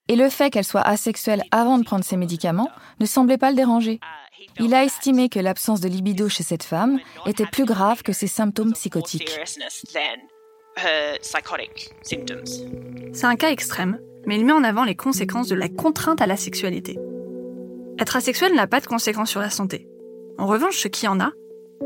Et 0.08 0.16
le 0.16 0.28
fait 0.28 0.50
qu'elle 0.50 0.64
soit 0.64 0.82
asexuelle 0.86 1.42
avant 1.52 1.78
de 1.78 1.84
prendre 1.84 2.04
ses 2.04 2.16
médicaments 2.16 2.70
ne 3.00 3.06
semblait 3.06 3.38
pas 3.38 3.50
le 3.50 3.56
déranger. 3.56 4.00
Il 4.58 4.74
a 4.74 4.84
estimé 4.84 5.28
que 5.28 5.40
l'absence 5.40 5.80
de 5.80 5.88
libido 5.88 6.28
chez 6.28 6.42
cette 6.42 6.64
femme 6.64 6.98
était 7.26 7.46
plus 7.46 7.64
grave 7.64 8.02
que 8.02 8.12
ses 8.12 8.28
symptômes 8.28 8.72
psychotiques. 8.72 9.38
Her 10.76 11.18
psychotic 11.22 11.90
symptoms. 12.02 12.46
C'est 13.12 13.26
un 13.26 13.36
cas 13.36 13.50
extrême, 13.50 13.98
mais 14.26 14.36
il 14.36 14.44
met 14.44 14.52
en 14.52 14.64
avant 14.64 14.84
les 14.84 14.94
conséquences 14.94 15.48
de 15.48 15.54
la 15.54 15.68
contrainte 15.68 16.20
à 16.20 16.26
la 16.26 16.36
sexualité. 16.36 16.98
Être 17.98 18.16
asexuel 18.16 18.54
n'a 18.54 18.66
pas 18.66 18.80
de 18.80 18.86
conséquences 18.86 19.30
sur 19.30 19.40
la 19.40 19.50
santé. 19.50 19.88
En 20.38 20.46
revanche, 20.46 20.78
ce 20.78 20.88
qui 20.88 21.08
en 21.08 21.18
a, 21.18 21.32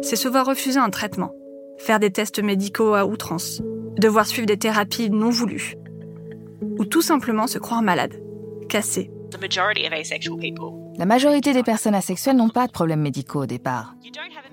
c'est 0.02 0.16
se 0.16 0.28
voir 0.28 0.46
refuser 0.46 0.78
un 0.78 0.90
traitement, 0.90 1.32
faire 1.78 2.00
des 2.00 2.10
tests 2.10 2.42
médicaux 2.42 2.94
à 2.94 3.06
outrance, 3.06 3.62
devoir 3.96 4.26
suivre 4.26 4.46
des 4.46 4.58
thérapies 4.58 5.10
non 5.10 5.30
voulues, 5.30 5.74
ou 6.78 6.84
tout 6.84 7.02
simplement 7.02 7.46
se 7.46 7.58
croire 7.58 7.82
malade, 7.82 8.20
cassé. 8.68 9.10
La 10.98 11.06
majorité 11.06 11.52
des 11.52 11.62
personnes 11.62 11.94
asexuelles 11.94 12.36
n'ont 12.36 12.48
pas 12.48 12.66
de 12.66 12.72
problèmes 12.72 13.00
médicaux 13.00 13.42
au 13.42 13.46
départ. 13.46 13.94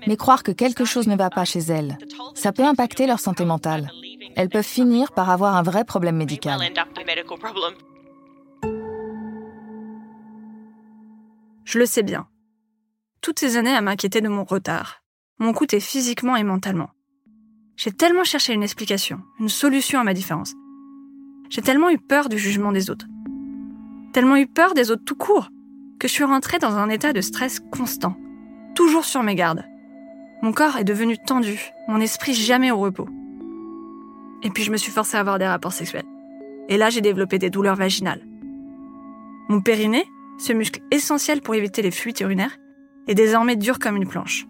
Mais 0.06 0.16
croire 0.16 0.44
que 0.44 0.52
quelque 0.52 0.84
chose 0.84 1.08
ne 1.08 1.16
va 1.16 1.30
pas 1.30 1.44
chez 1.44 1.58
elles, 1.58 1.98
ça 2.34 2.52
peut 2.52 2.64
impacter 2.64 3.06
leur 3.06 3.18
santé 3.18 3.44
mentale. 3.44 3.90
Elles 4.38 4.48
peuvent 4.48 4.62
finir 4.64 5.10
par 5.10 5.30
avoir 5.30 5.56
un 5.56 5.62
vrai 5.62 5.84
problème 5.84 6.16
médical. 6.16 6.60
Je 11.64 11.78
le 11.80 11.86
sais 11.86 12.04
bien. 12.04 12.28
Toutes 13.20 13.40
ces 13.40 13.56
années 13.56 13.74
à 13.74 13.80
m'inquiéter 13.80 14.20
de 14.20 14.28
mon 14.28 14.44
retard 14.44 15.02
m'ont 15.40 15.52
coûté 15.52 15.80
physiquement 15.80 16.36
et 16.36 16.44
mentalement. 16.44 16.90
J'ai 17.76 17.90
tellement 17.90 18.22
cherché 18.22 18.52
une 18.52 18.62
explication, 18.62 19.22
une 19.40 19.48
solution 19.48 19.98
à 19.98 20.04
ma 20.04 20.14
différence. 20.14 20.54
J'ai 21.50 21.62
tellement 21.62 21.90
eu 21.90 21.98
peur 21.98 22.28
du 22.28 22.38
jugement 22.38 22.70
des 22.70 22.90
autres. 22.90 23.06
Tellement 24.12 24.36
eu 24.36 24.46
peur 24.46 24.74
des 24.74 24.92
autres 24.92 25.04
tout 25.04 25.16
court 25.16 25.48
que 25.98 26.06
je 26.06 26.12
suis 26.12 26.22
rentrée 26.22 26.60
dans 26.60 26.76
un 26.76 26.90
état 26.90 27.12
de 27.12 27.20
stress 27.22 27.58
constant, 27.72 28.16
toujours 28.76 29.04
sur 29.04 29.24
mes 29.24 29.34
gardes. 29.34 29.64
Mon 30.42 30.52
corps 30.52 30.76
est 30.76 30.84
devenu 30.84 31.18
tendu, 31.18 31.72
mon 31.88 32.00
esprit 32.00 32.34
jamais 32.34 32.70
au 32.70 32.78
repos. 32.78 33.08
Et 34.42 34.50
puis 34.50 34.62
je 34.62 34.70
me 34.70 34.76
suis 34.76 34.92
forcée 34.92 35.16
à 35.16 35.20
avoir 35.20 35.38
des 35.38 35.46
rapports 35.46 35.72
sexuels. 35.72 36.06
Et 36.68 36.76
là, 36.76 36.90
j'ai 36.90 37.00
développé 37.00 37.38
des 37.38 37.50
douleurs 37.50 37.76
vaginales. 37.76 38.22
Mon 39.48 39.60
périnée, 39.60 40.04
ce 40.38 40.52
muscle 40.52 40.80
essentiel 40.90 41.40
pour 41.40 41.54
éviter 41.54 41.82
les 41.82 41.90
fuites 41.90 42.20
urinaires, 42.20 42.56
est 43.06 43.14
désormais 43.14 43.56
dur 43.56 43.78
comme 43.78 43.96
une 43.96 44.06
planche. 44.06 44.46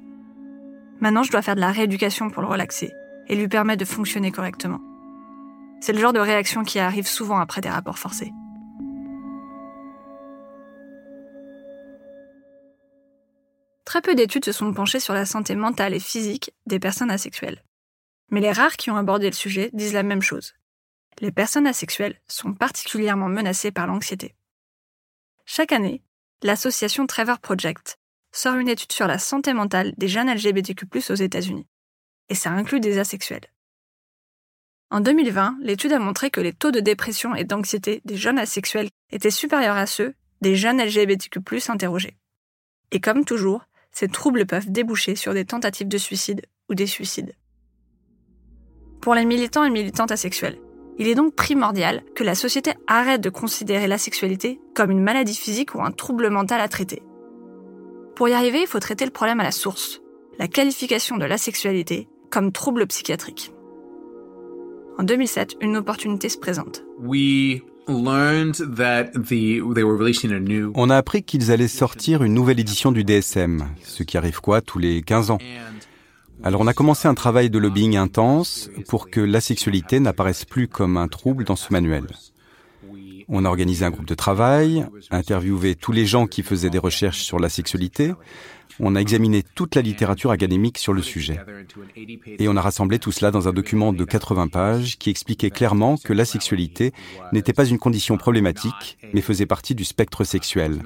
Maintenant, 1.01 1.23
je 1.23 1.31
dois 1.31 1.43
faire 1.43 1.55
de 1.55 1.61
la 1.61 1.71
rééducation 1.71 2.29
pour 2.29 2.43
le 2.43 2.49
relaxer 2.49 2.91
et 3.29 3.37
lui 3.37 3.49
permettre 3.49 3.81
de 3.81 3.89
fonctionner 3.89 4.33
correctement. 4.33 4.81
C'est 5.81 5.93
le 5.93 6.01
genre 6.01 6.13
de 6.13 6.19
réaction 6.19 6.65
qui 6.65 6.81
arrive 6.81 7.07
souvent 7.07 7.39
après 7.39 7.61
des 7.61 7.69
rapports 7.69 7.99
forcés. 7.99 8.33
Très 13.85 14.03
peu 14.03 14.15
d'études 14.15 14.45
se 14.45 14.53
sont 14.53 14.73
penchées 14.75 15.01
sur 15.01 15.15
la 15.15 15.25
santé 15.25 15.55
mentale 15.55 15.95
et 15.95 16.01
physique 16.01 16.53
des 16.67 16.79
personnes 16.79 17.11
asexuelles. 17.11 17.63
Mais 18.31 18.41
les 18.41 18.53
rares 18.53 18.77
qui 18.77 18.91
ont 18.91 18.97
abordé 18.97 19.27
le 19.27 19.35
sujet 19.35 19.71
disent 19.73 19.95
la 19.95 20.03
même 20.03 20.23
chose. 20.23 20.55
Les 21.21 21.33
personnes 21.33 21.67
asexuelles 21.67 22.21
sont 22.29 22.53
particulièrement 22.53 23.29
menacées 23.29 23.73
par 23.73 23.87
l'anxiété. 23.87 24.35
Chaque 25.45 25.73
année, 25.73 26.03
l'association 26.43 27.07
Trevor 27.07 27.39
Project 27.39 27.99
sort 28.33 28.57
une 28.57 28.69
étude 28.69 28.93
sur 28.93 29.07
la 29.07 29.19
santé 29.19 29.53
mentale 29.53 29.95
des 29.97 30.09
jeunes 30.09 30.33
LGBTQ+ 30.33 30.87
aux 31.11 31.15
États-Unis. 31.15 31.67
Et 32.29 32.35
ça 32.35 32.51
inclut 32.51 32.81
des 32.81 32.99
asexuels. 32.99 33.47
En 34.91 35.01
2020, 35.01 35.59
l'étude 35.61 35.93
a 35.93 35.99
montré 35.99 36.31
que 36.31 36.41
les 36.41 36.53
taux 36.53 36.71
de 36.71 36.81
dépression 36.81 37.35
et 37.35 37.45
d'anxiété 37.45 38.01
des 38.05 38.17
jeunes 38.17 38.39
asexuels 38.39 38.89
étaient 39.11 39.31
supérieurs 39.31 39.77
à 39.77 39.87
ceux 39.87 40.15
des 40.41 40.57
jeunes 40.57 40.83
LGBTQ+ 40.83 41.41
interrogés. 41.69 42.17
Et 42.91 43.01
comme 43.01 43.25
toujours, 43.25 43.65
ces 43.91 44.09
troubles 44.09 44.47
peuvent 44.47 44.71
déboucher 44.71 45.17
sur 45.17 45.35
des 45.35 45.45
tentatives 45.45 45.89
de 45.89 45.99
suicide 45.99 46.47
ou 46.69 46.75
des 46.75 46.87
suicides. 46.87 47.35
Pour 49.01 49.15
les 49.15 49.25
militants 49.25 49.65
et 49.65 49.71
militantes 49.71 50.13
asexuels, 50.13 50.59
il 50.99 51.07
est 51.07 51.15
donc 51.15 51.35
primordial 51.35 52.03
que 52.15 52.25
la 52.25 52.35
société 52.35 52.73
arrête 52.89 53.21
de 53.21 53.31
considérer 53.31 53.87
la 53.87 53.99
sexualité 53.99 54.61
comme 54.75 54.91
une 54.91 55.03
maladie 55.03 55.37
physique 55.37 55.75
ou 55.75 55.83
un 55.83 55.93
trouble 55.93 56.29
mental 56.31 56.61
à 56.61 56.69
traiter. 56.69 57.03
Pour 58.17 58.29
y 58.29 58.33
arriver, 58.33 58.63
il 58.63 58.67
faut 58.67 58.81
traiter 58.81 59.05
le 59.05 59.13
problème 59.13 59.39
à 59.39 59.45
la 59.45 59.53
source, 59.53 60.03
la 60.39 60.49
qualification 60.49 61.17
de 61.17 61.25
la 61.25 61.39
sexualité 61.39 62.09
comme 62.31 62.51
trouble 62.51 62.87
psychiatrique. 62.89 63.53
En 64.99 65.05
2007, 65.05 65.57
une 65.61 65.77
opportunité 65.77 66.29
se 66.29 66.39
présente. 66.39 66.83
On 70.75 70.91
a 70.91 70.97
appris 70.97 71.23
qu'ils 71.23 71.53
allaient 71.53 71.69
sortir 71.69 72.25
une 72.25 72.35
nouvelle 72.35 72.59
édition 72.59 72.91
du 72.91 73.05
DSM, 73.05 73.69
ce 73.83 74.03
qui 74.03 74.19
arrive 74.19 74.41
quoi 74.41 74.61
tous 74.61 74.81
les 74.81 75.03
15 75.03 75.31
ans? 75.31 75.39
Alors 76.45 76.61
on 76.61 76.67
a 76.67 76.73
commencé 76.73 77.09
un 77.09 77.15
travail 77.15 77.51
de 77.51 77.59
lobbying 77.59 77.97
intense 77.97 78.71
pour 78.89 79.11
que 79.11 79.21
la 79.21 79.41
sexualité 79.41 79.99
n'apparaisse 79.99 80.45
plus 80.45 80.69
comme 80.69 80.97
un 80.97 81.09
trouble 81.09 81.45
dans 81.45 81.57
ce 81.57 81.73
manuel. 81.73 82.07
On 83.29 83.45
a 83.45 83.49
organisé 83.49 83.85
un 83.85 83.91
groupe 83.91 84.07
de 84.07 84.15
travail, 84.15 84.87
interviewé 85.11 85.75
tous 85.75 85.93
les 85.93 86.07
gens 86.07 86.27
qui 86.27 86.43
faisaient 86.43 86.71
des 86.71 86.79
recherches 86.79 87.23
sur 87.23 87.39
la 87.39 87.49
sexualité, 87.49 88.13
on 88.81 88.95
a 88.95 89.01
examiné 89.01 89.43
toute 89.55 89.75
la 89.75 89.83
littérature 89.83 90.31
académique 90.31 90.79
sur 90.79 90.93
le 90.93 91.03
sujet. 91.03 91.41
Et 92.39 92.49
on 92.49 92.57
a 92.57 92.61
rassemblé 92.61 92.99
tout 92.99 93.13
cela 93.13 93.31
dans 93.31 93.49
un 93.49 93.53
document 93.53 93.93
de 93.93 94.05
80 94.05 94.49
pages 94.49 94.99
qui 94.99 95.11
expliquait 95.11 95.51
clairement 95.51 95.97
que 95.97 96.13
la 96.13 96.25
sexualité 96.25 96.93
n'était 97.33 97.53
pas 97.53 97.67
une 97.67 97.79
condition 97.79 98.17
problématique, 98.17 98.99
mais 99.13 99.21
faisait 99.21 99.47
partie 99.47 99.75
du 99.75 99.85
spectre 99.85 100.25
sexuel. 100.25 100.83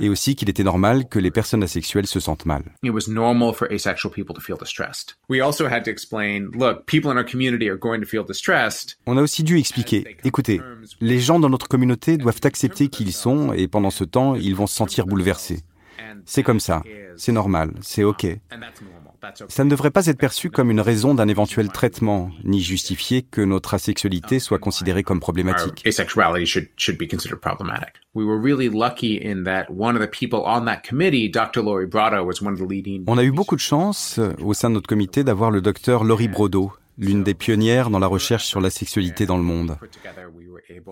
Et 0.00 0.08
aussi 0.08 0.34
qu'il 0.34 0.50
était 0.50 0.64
normal 0.64 1.08
que 1.08 1.18
les 1.18 1.30
personnes 1.30 1.62
asexuelles 1.62 2.06
se 2.06 2.20
sentent 2.20 2.46
mal. 2.46 2.62
On 9.06 9.16
a 9.16 9.22
aussi 9.22 9.42
dû 9.42 9.58
expliquer, 9.58 10.16
écoutez, 10.24 10.60
les 11.00 11.20
gens 11.20 11.38
dans 11.38 11.50
notre 11.50 11.68
communauté 11.68 12.16
doivent 12.16 12.40
accepter 12.44 12.88
qui 12.88 13.04
ils 13.04 13.12
sont 13.12 13.52
et 13.52 13.68
pendant 13.68 13.90
ce 13.90 14.04
temps, 14.04 14.34
ils 14.34 14.54
vont 14.54 14.66
se 14.66 14.74
sentir 14.74 15.06
bouleversés. 15.06 15.62
C'est 16.24 16.42
comme 16.42 16.60
ça, 16.60 16.82
c'est 17.16 17.32
normal, 17.32 17.72
c'est 17.80 18.04
OK. 18.04 18.26
Ça 19.48 19.64
ne 19.64 19.70
devrait 19.70 19.90
pas 19.90 20.06
être 20.06 20.18
perçu 20.18 20.50
comme 20.50 20.70
une 20.70 20.80
raison 20.80 21.14
d'un 21.14 21.28
éventuel 21.28 21.68
traitement, 21.68 22.30
ni 22.44 22.60
justifier 22.60 23.22
que 23.22 23.40
notre 23.40 23.74
asexualité 23.74 24.38
soit 24.38 24.58
considérée 24.58 25.02
comme 25.02 25.20
problématique. 25.20 25.82
On 33.06 33.18
a 33.18 33.24
eu 33.24 33.32
beaucoup 33.32 33.56
de 33.56 33.60
chance 33.60 34.20
au 34.42 34.54
sein 34.54 34.68
de 34.68 34.74
notre 34.74 34.88
comité 34.88 35.24
d'avoir 35.24 35.50
le 35.50 35.60
docteur 35.60 36.04
Laurie 36.04 36.28
Brodo, 36.28 36.72
l'une 36.98 37.24
des 37.24 37.34
pionnières 37.34 37.90
dans 37.90 37.98
la 37.98 38.06
recherche 38.06 38.44
sur 38.44 38.60
la 38.60 38.70
sexualité 38.70 39.26
dans 39.26 39.36
le 39.36 39.42
monde. 39.42 39.76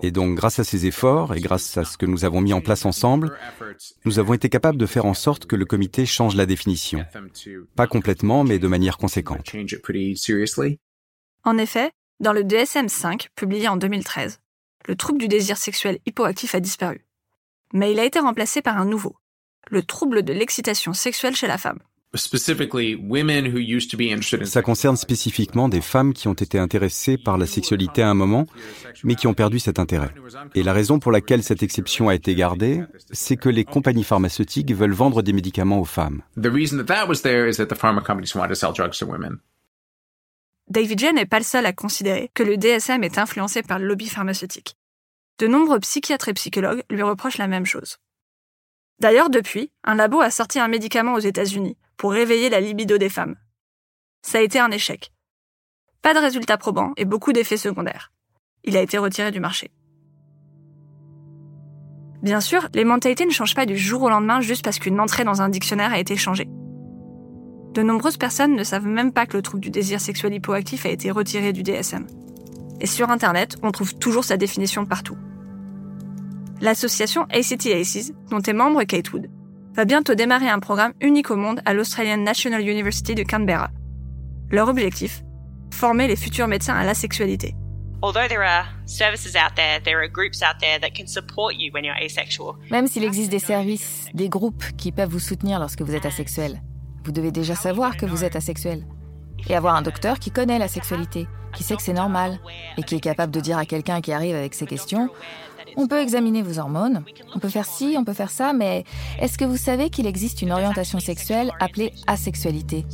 Et 0.01 0.11
donc, 0.11 0.35
grâce 0.35 0.59
à 0.59 0.63
ces 0.63 0.85
efforts 0.85 1.33
et 1.33 1.39
grâce 1.39 1.77
à 1.77 1.83
ce 1.83 1.97
que 1.97 2.05
nous 2.05 2.25
avons 2.25 2.41
mis 2.41 2.53
en 2.53 2.61
place 2.61 2.85
ensemble, 2.85 3.37
nous 4.05 4.19
avons 4.19 4.33
été 4.33 4.49
capables 4.49 4.77
de 4.77 4.85
faire 4.85 5.05
en 5.05 5.13
sorte 5.13 5.45
que 5.45 5.55
le 5.55 5.65
comité 5.65 6.05
change 6.05 6.35
la 6.35 6.45
définition. 6.45 7.05
Pas 7.75 7.87
complètement, 7.87 8.43
mais 8.43 8.59
de 8.59 8.67
manière 8.67 8.97
conséquente. 8.97 9.51
En 11.43 11.57
effet, 11.57 11.91
dans 12.19 12.33
le 12.33 12.43
DSM-5, 12.43 13.27
publié 13.35 13.67
en 13.67 13.77
2013, 13.77 14.39
le 14.87 14.95
trouble 14.95 15.19
du 15.19 15.27
désir 15.27 15.57
sexuel 15.57 15.99
hypoactif 16.05 16.55
a 16.55 16.59
disparu. 16.59 17.05
Mais 17.73 17.91
il 17.91 17.99
a 17.99 18.05
été 18.05 18.19
remplacé 18.19 18.61
par 18.61 18.77
un 18.77 18.85
nouveau, 18.85 19.15
le 19.69 19.81
trouble 19.81 20.23
de 20.23 20.33
l'excitation 20.33 20.93
sexuelle 20.93 21.35
chez 21.35 21.47
la 21.47 21.57
femme. 21.57 21.79
Ça 24.43 24.61
concerne 24.61 24.97
spécifiquement 24.97 25.67
des 25.67 25.81
femmes 25.81 26.13
qui 26.13 26.27
ont 26.27 26.33
été 26.33 26.59
intéressées 26.59 27.17
par 27.17 27.39
la 27.39 27.47
sexualité 27.47 28.03
à 28.03 28.09
un 28.09 28.13
moment, 28.13 28.45
mais 29.03 29.15
qui 29.15 29.25
ont 29.25 29.33
perdu 29.33 29.57
cet 29.57 29.79
intérêt. 29.79 30.13
Et 30.53 30.61
la 30.61 30.73
raison 30.73 30.99
pour 30.99 31.11
laquelle 31.11 31.41
cette 31.41 31.63
exception 31.63 32.09
a 32.09 32.15
été 32.15 32.35
gardée, 32.35 32.83
c'est 33.11 33.35
que 33.35 33.49
les 33.49 33.65
compagnies 33.65 34.03
pharmaceutiques 34.03 34.71
veulent 34.73 34.91
vendre 34.91 35.23
des 35.23 35.33
médicaments 35.33 35.79
aux 35.79 35.85
femmes. 35.85 36.21
David 40.69 40.99
J 40.99 41.13
n'est 41.13 41.25
pas 41.25 41.39
le 41.39 41.45
seul 41.45 41.65
à 41.65 41.73
considérer 41.73 42.29
que 42.35 42.43
le 42.43 42.57
DSM 42.57 43.03
est 43.03 43.17
influencé 43.17 43.63
par 43.63 43.79
le 43.79 43.87
lobby 43.87 44.07
pharmaceutique. 44.07 44.75
De 45.39 45.47
nombreux 45.47 45.79
psychiatres 45.79 46.29
et 46.29 46.33
psychologues 46.33 46.83
lui 46.91 47.01
reprochent 47.01 47.39
la 47.39 47.47
même 47.47 47.65
chose. 47.65 47.97
D'ailleurs, 49.03 49.29
depuis, 49.29 49.69
un 49.83 49.95
labo 49.95 50.21
a 50.21 50.31
sorti 50.31 50.61
un 50.61 50.69
médicament 50.69 51.15
aux 51.15 51.19
États-Unis 51.19 51.75
pour 51.97 52.13
réveiller 52.13 52.49
la 52.49 52.61
libido 52.61 52.97
des 52.97 53.09
femmes. 53.09 53.35
Ça 54.21 54.37
a 54.37 54.41
été 54.41 54.59
un 54.59 54.71
échec. 54.71 55.11
Pas 56.01 56.13
de 56.13 56.19
résultats 56.19 56.57
probants 56.57 56.93
et 56.95 57.03
beaucoup 57.03 57.33
d'effets 57.33 57.57
secondaires. 57.57 58.13
Il 58.63 58.77
a 58.77 58.81
été 58.81 58.97
retiré 58.97 59.31
du 59.31 59.41
marché. 59.41 59.71
Bien 62.21 62.39
sûr, 62.39 62.69
les 62.73 62.85
mentalités 62.85 63.25
ne 63.25 63.31
changent 63.31 63.55
pas 63.55 63.65
du 63.65 63.77
jour 63.77 64.03
au 64.03 64.09
lendemain 64.09 64.39
juste 64.39 64.63
parce 64.63 64.79
qu'une 64.79 65.01
entrée 65.01 65.25
dans 65.25 65.41
un 65.41 65.49
dictionnaire 65.49 65.91
a 65.91 65.99
été 65.99 66.15
changée. 66.15 66.47
De 67.73 67.83
nombreuses 67.83 68.15
personnes 68.15 68.55
ne 68.55 68.63
savent 68.63 68.87
même 68.87 69.11
pas 69.11 69.25
que 69.25 69.35
le 69.35 69.43
trouble 69.43 69.63
du 69.63 69.69
désir 69.69 69.99
sexuel 69.99 70.33
hypoactif 70.33 70.85
a 70.85 70.89
été 70.89 71.11
retiré 71.11 71.51
du 71.51 71.61
DSM. 71.61 72.07
Et 72.79 72.87
sur 72.87 73.09
Internet, 73.09 73.57
on 73.63 73.71
trouve 73.71 73.95
toujours 73.95 74.23
sa 74.23 74.37
définition 74.37 74.85
partout. 74.85 75.17
L'association 76.63 77.23
ACT 77.23 77.65
ACES, 77.65 78.13
dont 78.31 78.39
est 78.39 78.53
membre 78.53 78.85
Kate 78.85 79.11
Wood, 79.11 79.29
va 79.75 79.83
bientôt 79.83 80.15
démarrer 80.15 80.47
un 80.47 80.59
programme 80.59 80.93
unique 81.01 81.29
au 81.29 81.35
monde 81.35 81.59
à 81.65 81.73
l'Australian 81.73 82.15
National 82.15 82.61
University 82.61 83.15
de 83.15 83.23
Canberra. 83.23 83.69
Leur 84.49 84.69
objectif 84.69 85.23
Former 85.73 86.07
les 86.07 86.15
futurs 86.15 86.47
médecins 86.47 86.75
à 86.75 86.85
la 86.85 86.93
sexualité. 86.93 87.53
Although 88.01 88.29
there 88.29 88.43
are 88.43 88.63
services 88.85 89.35
out 89.35 89.53
there, 89.57 89.81
there 89.83 89.97
are 89.97 90.07
groups 90.07 90.41
out 90.41 90.57
there 90.61 90.79
that 90.79 90.91
can 90.95 91.05
support 91.05 91.53
you 91.57 91.69
when 91.73 91.83
you're 91.83 92.01
asexual. 92.01 92.55
Même 92.71 92.87
s'il 92.87 93.03
existe 93.03 93.29
des 93.29 93.39
services, 93.39 94.05
des 94.13 94.29
groupes 94.29 94.63
qui 94.77 94.93
peuvent 94.93 95.09
vous 95.09 95.19
soutenir 95.19 95.59
lorsque 95.59 95.81
vous 95.81 95.95
êtes 95.95 96.05
asexuel, 96.05 96.61
vous 97.03 97.11
devez 97.11 97.33
déjà 97.33 97.55
savoir 97.55 97.97
que 97.97 98.05
vous 98.05 98.23
êtes 98.23 98.37
asexuel. 98.37 98.85
Et 99.49 99.55
avoir 99.57 99.75
un 99.75 99.81
docteur 99.81 100.17
qui 100.17 100.31
connaît 100.31 100.59
la 100.59 100.69
sexualité, 100.69 101.27
qui 101.55 101.63
sait 101.63 101.75
que 101.75 101.81
c'est 101.81 101.93
normal, 101.93 102.39
et 102.77 102.83
qui 102.83 102.95
est 102.95 102.99
capable 102.99 103.31
de 103.31 103.39
dire 103.39 103.57
à 103.57 103.65
quelqu'un 103.65 104.01
qui 104.01 104.11
arrive 104.11 104.35
avec 104.35 104.53
ces 104.53 104.65
questions 104.65 105.09
on 105.75 105.87
peut 105.87 105.99
examiner 105.99 106.41
vos 106.41 106.59
hormones, 106.59 107.03
on 107.35 107.39
peut 107.39 107.49
faire 107.49 107.65
ci, 107.65 107.95
on 107.97 108.03
peut 108.03 108.13
faire 108.13 108.29
ça, 108.29 108.53
mais 108.53 108.83
est-ce 109.19 109.37
que 109.37 109.45
vous 109.45 109.57
savez 109.57 109.89
qu'il 109.89 110.05
existe 110.05 110.41
une 110.41 110.51
orientation 110.51 110.99
sexuelle 110.99 111.51
appelée 111.59 111.93
asexualité? 112.07 112.85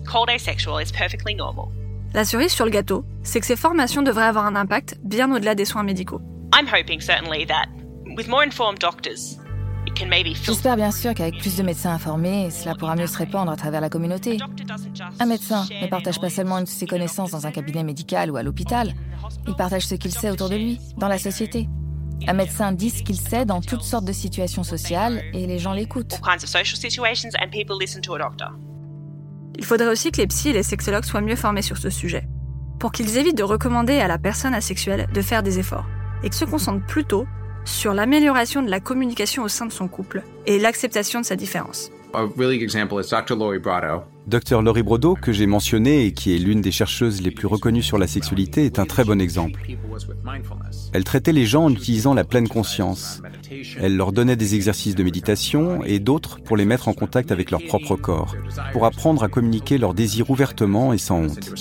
La 2.13 2.25
cerise 2.25 2.51
sur 2.51 2.65
le 2.65 2.71
gâteau, 2.71 3.05
c'est 3.23 3.39
que 3.39 3.45
ces 3.45 3.55
formations 3.55 4.01
devraient 4.01 4.25
avoir 4.25 4.45
un 4.45 4.55
impact 4.55 4.97
bien 5.03 5.31
au-delà 5.31 5.55
des 5.55 5.65
soins 5.65 5.83
médicaux. 5.83 6.21
I'm 6.55 6.67
hoping 6.67 6.99
certainly 6.99 7.45
that 7.45 7.67
with 8.17 8.27
more 8.27 8.43
informed 8.43 8.79
doctors, 8.79 9.37
J'espère 10.43 10.75
bien 10.77 10.91
sûr 10.91 11.13
qu'avec 11.13 11.37
plus 11.39 11.57
de 11.57 11.63
médecins 11.63 11.91
informés, 11.91 12.49
cela 12.51 12.75
pourra 12.75 12.95
mieux 12.95 13.07
se 13.07 13.17
répandre 13.17 13.51
à 13.51 13.55
travers 13.55 13.81
la 13.81 13.89
communauté. 13.89 14.37
Un 15.19 15.25
médecin 15.25 15.65
ne 15.81 15.87
partage 15.87 16.19
pas 16.19 16.29
seulement 16.29 16.65
ses 16.65 16.87
connaissances 16.87 17.31
dans 17.31 17.45
un 17.45 17.51
cabinet 17.51 17.83
médical 17.83 18.31
ou 18.31 18.37
à 18.37 18.43
l'hôpital, 18.43 18.93
il 19.47 19.55
partage 19.55 19.85
ce 19.85 19.95
qu'il 19.95 20.11
sait 20.11 20.29
autour 20.29 20.49
de 20.49 20.55
lui, 20.55 20.79
dans 20.97 21.07
la 21.07 21.17
société. 21.17 21.67
Un 22.27 22.33
médecin 22.33 22.71
dit 22.71 22.89
ce 22.89 23.03
qu'il 23.03 23.19
sait 23.19 23.45
dans 23.45 23.61
toutes 23.61 23.81
sortes 23.81 24.05
de 24.05 24.11
situations 24.11 24.63
sociales 24.63 25.21
et 25.33 25.47
les 25.47 25.59
gens 25.59 25.73
l'écoutent. 25.73 26.13
all 26.13 26.21
kinds 26.21 26.43
of 26.43 26.49
social 26.49 26.77
situations 26.77 27.31
and 27.41 27.49
people 27.49 27.77
listen 27.79 28.01
to 28.01 28.13
a 28.15 28.19
doctor. 28.19 28.49
Il 29.57 29.65
faudrait 29.65 29.87
aussi 29.87 30.11
que 30.11 30.21
les 30.21 30.27
psys 30.27 30.49
et 30.49 30.53
les 30.53 30.63
sexologues 30.63 31.05
soient 31.05 31.21
mieux 31.21 31.35
formés 31.35 31.61
sur 31.61 31.77
ce 31.77 31.89
sujet, 31.89 32.27
pour 32.79 32.91
qu'ils 32.91 33.17
évitent 33.17 33.37
de 33.37 33.43
recommander 33.43 33.99
à 33.99 34.07
la 34.07 34.17
personne 34.17 34.53
asexuelle 34.53 35.07
de 35.13 35.21
faire 35.21 35.43
des 35.43 35.59
efforts, 35.59 35.85
et 36.23 36.29
que 36.29 36.35
se 36.35 36.45
concentrent 36.45 36.85
plutôt 36.85 37.25
sur 37.69 37.93
l'amélioration 37.93 38.61
de 38.61 38.69
la 38.69 38.79
communication 38.79 39.43
au 39.43 39.47
sein 39.47 39.65
de 39.65 39.71
son 39.71 39.87
couple 39.87 40.23
et 40.45 40.59
l'acceptation 40.59 41.21
de 41.21 41.25
sa 41.25 41.35
différence. 41.35 41.91
A 42.13 42.25
really 42.37 42.57
good 42.57 42.63
example 42.63 42.99
is 42.99 43.09
Dr. 43.09 43.35
Laurie 44.61 44.83
Brodo, 44.83 45.13
que 45.13 45.31
j'ai 45.31 45.45
mentionné 45.45 46.05
et 46.05 46.11
qui 46.11 46.35
est 46.35 46.39
l'une 46.39 46.61
des 46.61 46.71
chercheuses 46.71 47.21
les 47.21 47.29
plus 47.29 47.45
reconnues 47.45 47.83
sur 47.83 47.99
la 47.99 48.07
sexualité, 48.07 48.65
est 48.65 48.79
un 48.79 48.85
très 48.85 49.03
bon 49.03 49.21
exemple. 49.21 49.61
Elle 50.93 51.03
traitait 51.03 51.31
les 51.31 51.45
gens 51.45 51.65
en 51.65 51.71
utilisant 51.71 52.15
la 52.15 52.23
pleine 52.23 52.47
conscience. 52.47 53.21
Elle 53.79 53.95
leur 53.95 54.11
donnait 54.11 54.35
des 54.35 54.55
exercices 54.55 54.95
de 54.95 55.03
méditation 55.03 55.83
et 55.83 55.99
d'autres 55.99 56.39
pour 56.41 56.57
les 56.57 56.65
mettre 56.65 56.87
en 56.87 56.93
contact 56.93 57.31
avec 57.31 57.51
leur 57.51 57.63
propre 57.63 57.95
corps, 57.95 58.35
pour 58.71 58.85
apprendre 58.85 59.23
à 59.23 59.27
communiquer 59.27 59.77
leurs 59.77 59.93
désirs 59.93 60.31
ouvertement 60.31 60.93
et 60.93 60.97
sans 60.97 61.25
honte. 61.25 61.55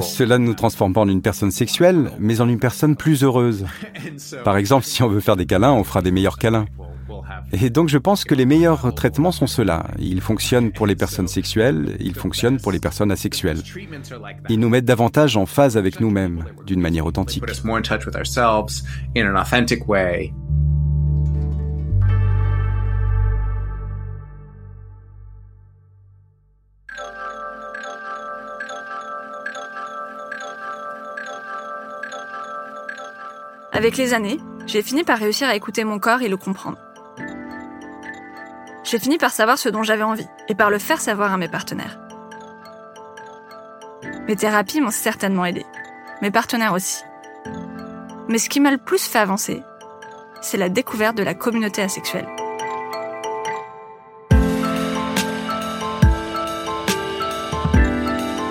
Cela 0.00 0.38
ne 0.38 0.44
nous 0.44 0.54
transforme 0.54 0.92
pas 0.92 1.00
en 1.00 1.08
une 1.08 1.22
personne 1.22 1.50
sexuelle, 1.50 2.12
mais 2.20 2.40
en 2.40 2.48
une 2.48 2.60
personne 2.60 2.94
plus 2.94 3.24
heureuse. 3.24 3.66
Par 4.44 4.56
exemple, 4.56 4.84
si 4.84 5.02
on 5.02 5.08
veut 5.08 5.20
faire 5.20 5.36
des 5.36 5.46
câlins, 5.46 5.72
on 5.72 5.84
fera 5.84 6.00
des 6.02 6.12
meilleurs 6.12 6.38
câlins. 6.38 6.66
Et 7.52 7.70
donc 7.70 7.88
je 7.88 7.98
pense 7.98 8.24
que 8.24 8.34
les 8.34 8.46
meilleurs 8.46 8.94
traitements 8.94 9.32
sont 9.32 9.46
ceux-là. 9.46 9.86
Ils 9.98 10.20
fonctionnent 10.20 10.72
pour 10.72 10.86
les 10.86 10.96
personnes 10.96 11.28
sexuelles, 11.28 11.96
ils 12.00 12.14
fonctionnent 12.14 12.60
pour 12.60 12.72
les 12.72 12.78
personnes 12.78 13.12
asexuelles. 13.12 13.62
Ils 14.48 14.60
nous 14.60 14.68
mettent 14.68 14.84
davantage 14.84 15.36
en 15.36 15.46
phase 15.46 15.76
avec 15.76 16.00
nous-mêmes, 16.00 16.44
d'une 16.66 16.80
manière 16.80 17.06
authentique. 17.06 17.44
Avec 33.78 33.96
les 33.96 34.12
années, 34.12 34.38
j'ai 34.66 34.82
fini 34.82 35.04
par 35.04 35.18
réussir 35.18 35.48
à 35.48 35.54
écouter 35.54 35.84
mon 35.84 36.00
corps 36.00 36.20
et 36.22 36.28
le 36.28 36.36
comprendre. 36.36 36.78
J'ai 38.90 38.98
fini 38.98 39.18
par 39.18 39.32
savoir 39.32 39.58
ce 39.58 39.68
dont 39.68 39.82
j'avais 39.82 40.02
envie 40.02 40.26
et 40.48 40.54
par 40.54 40.70
le 40.70 40.78
faire 40.78 40.98
savoir 40.98 41.30
à 41.34 41.36
mes 41.36 41.48
partenaires. 41.48 41.98
Mes 44.26 44.34
thérapies 44.34 44.80
m'ont 44.80 44.90
certainement 44.90 45.44
aidé, 45.44 45.66
mes 46.22 46.30
partenaires 46.30 46.72
aussi. 46.72 47.02
Mais 48.28 48.38
ce 48.38 48.48
qui 48.48 48.60
m'a 48.60 48.70
le 48.70 48.78
plus 48.78 49.02
fait 49.02 49.18
avancer, 49.18 49.62
c'est 50.40 50.56
la 50.56 50.70
découverte 50.70 51.18
de 51.18 51.22
la 51.22 51.34
communauté 51.34 51.82
asexuelle. 51.82 52.28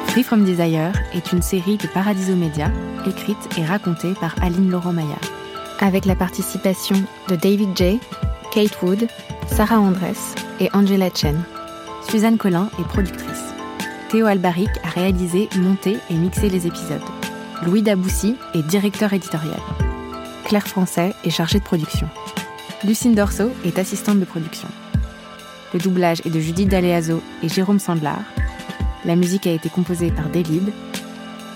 Free 0.10 0.24
From 0.24 0.44
Desire 0.44 0.92
est 1.14 1.32
une 1.32 1.42
série 1.42 1.78
de 1.78 1.88
Paradiso 1.88 2.36
Media, 2.36 2.72
écrite 3.08 3.58
et 3.58 3.66
racontée 3.66 4.14
par 4.22 4.36
Aline 4.44 4.70
Laurent-Maillard. 4.70 5.18
Avec 5.80 6.06
la 6.06 6.16
participation 6.16 7.04
de 7.28 7.36
David 7.36 7.76
J., 7.76 8.00
Kate 8.52 8.80
Wood, 8.84 9.08
Sarah 9.48 9.80
Andress 9.80 10.36
et 10.60 10.70
Angela 10.74 11.10
Chen. 11.14 11.44
Suzanne 12.10 12.38
Collin 12.38 12.70
est 12.80 12.88
productrice. 12.88 13.54
Théo 14.10 14.26
Albaric 14.26 14.70
a 14.84 14.90
réalisé, 14.90 15.50
monté 15.58 15.98
et 16.10 16.14
mixé 16.14 16.50
les 16.50 16.68
épisodes. 16.68 17.02
Louis 17.66 17.82
Daboussi 17.82 18.36
est 18.54 18.64
directeur 18.64 19.14
éditorial. 19.14 19.60
Claire 20.46 20.68
Français 20.68 21.14
est 21.24 21.30
chargée 21.30 21.60
de 21.60 21.64
production. 21.64 22.08
Lucine 22.84 23.16
Dorso 23.16 23.52
est 23.66 23.80
assistante 23.80 24.20
de 24.20 24.26
production. 24.26 24.70
Le 25.74 25.80
doublage 25.80 26.22
est 26.26 26.30
de 26.30 26.40
Judith 26.40 26.70
Daleazo 26.70 27.22
et 27.44 27.50
Jérôme 27.50 27.80
Sandlar. 27.80 28.20
La 29.06 29.16
musique 29.16 29.48
a 29.48 29.52
été 29.52 29.70
composée 29.70 30.12
par 30.12 30.30
Delib. 30.30 30.70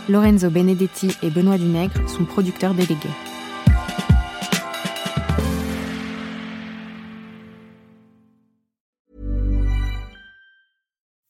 Lorenzo 0.09 0.49
Benedetti 0.49 1.15
et 1.21 1.29
Benoît 1.29 1.57
Dunègre 1.57 2.09
sont 2.09 2.25
producteurs 2.25 2.73
délégués. 2.73 3.09